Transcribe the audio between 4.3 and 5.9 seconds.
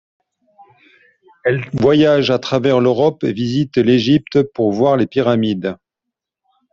pour voir les pyramides.